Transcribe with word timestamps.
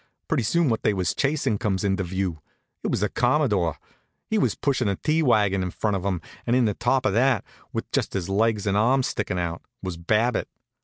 Pretty 0.27 0.41
soon 0.41 0.67
what 0.67 0.81
they 0.81 0.95
was 0.95 1.13
chasin' 1.13 1.59
comes 1.59 1.83
into 1.83 2.01
view. 2.03 2.41
It 2.81 2.89
was 2.89 3.01
the 3.01 3.07
Commodore. 3.09 3.77
He 4.31 4.39
was 4.39 4.55
pushin' 4.55 4.87
the 4.87 4.95
tea 4.95 5.21
wagon 5.21 5.61
in 5.61 5.69
front 5.69 5.95
of 5.95 6.03
him, 6.03 6.21
and 6.47 6.55
in 6.55 6.65
the 6.65 6.73
top 6.73 7.05
of 7.05 7.13
that, 7.13 7.45
with 7.71 7.85
just 7.91 8.13
his 8.13 8.27
legs 8.27 8.65
and 8.65 8.75
arms 8.75 9.05
stickin' 9.05 9.37
out, 9.37 9.61
was 9.83 9.97
Babbitt. 9.97 10.47